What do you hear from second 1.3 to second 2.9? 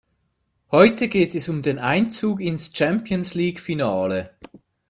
es um den Einzug ins